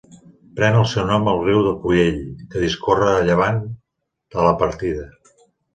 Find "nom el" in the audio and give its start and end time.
1.09-1.37